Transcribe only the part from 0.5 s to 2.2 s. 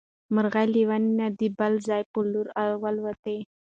له ونې نه د بل ځای په